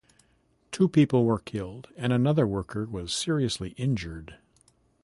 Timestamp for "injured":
3.77-4.39